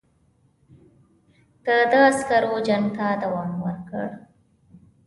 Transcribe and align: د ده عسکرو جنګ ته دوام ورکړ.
د 1.65 1.67
ده 1.91 1.99
عسکرو 2.09 2.55
جنګ 2.67 2.85
ته 2.97 3.05
دوام 3.21 3.51
ورکړ. 3.65 4.07